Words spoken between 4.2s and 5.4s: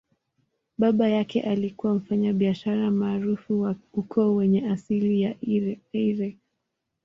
wenye asili ya